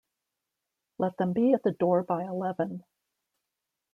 Let 0.97 1.17
them 1.17 1.31
be 1.31 1.53
at 1.53 1.61
the 1.61 1.73
door 1.73 2.01
by 2.01 2.23
eleven. 2.23 2.83